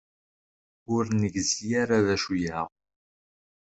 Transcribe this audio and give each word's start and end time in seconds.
Ur 0.93 1.03
negzi 1.21 1.67
ara 1.81 2.05
d 2.05 2.07
acu-aɣ. 2.15 2.67